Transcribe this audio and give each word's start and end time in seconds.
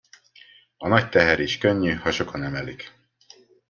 A 0.77 0.87
nagy 0.87 1.09
teher 1.09 1.39
is 1.39 1.57
könnyű, 1.57 1.93
ha 1.93 2.11
sokan 2.11 2.43
emelik. 2.43 2.93